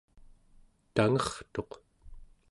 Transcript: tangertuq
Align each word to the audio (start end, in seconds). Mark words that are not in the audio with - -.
tangertuq 0.95 1.71